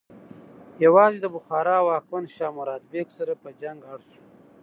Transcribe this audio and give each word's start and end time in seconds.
یوازې 0.85 1.17
د 1.21 1.27
بخارا 1.35 1.77
د 1.81 1.85
واکمن 1.87 2.23
شاه 2.35 2.51
مراد 2.57 2.81
بیک 2.91 3.07
سره 3.17 3.33
په 3.41 3.49
جنګ 3.61 3.79
اړ 3.93 3.99
شو. 4.09 4.23